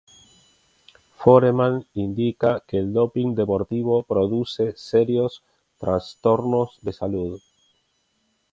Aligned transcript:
Foreman 1.17 1.75
indica 2.05 2.63
que 2.67 2.79
el 2.79 2.91
doping 2.91 3.35
deportivo 3.35 4.01
produce 4.01 4.73
serios 4.75 5.43
trastornos 5.77 6.79
de 6.81 6.91
salud. 6.91 7.39